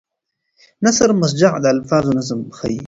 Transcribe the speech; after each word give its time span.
نثر 0.85 1.09
مسجع 1.21 1.53
د 1.63 1.65
الفاظو 1.73 2.11
نظم 2.17 2.39
ښيي. 2.57 2.77